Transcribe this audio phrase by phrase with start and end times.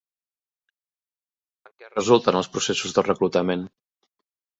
[1.69, 3.67] En què resulten els processos de reclutament?